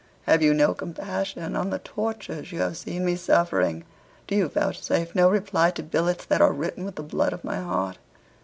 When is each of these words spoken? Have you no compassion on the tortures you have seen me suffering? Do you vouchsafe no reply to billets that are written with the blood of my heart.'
Have 0.23 0.41
you 0.41 0.55
no 0.55 0.73
compassion 0.73 1.55
on 1.55 1.69
the 1.69 1.77
tortures 1.77 2.51
you 2.51 2.59
have 2.61 2.75
seen 2.75 3.05
me 3.05 3.15
suffering? 3.15 3.83
Do 4.25 4.33
you 4.35 4.47
vouchsafe 4.47 5.13
no 5.13 5.29
reply 5.29 5.69
to 5.69 5.83
billets 5.83 6.25
that 6.25 6.41
are 6.41 6.51
written 6.53 6.85
with 6.85 6.95
the 6.95 7.03
blood 7.03 7.33
of 7.33 7.43
my 7.43 7.57
heart.' 7.57 7.99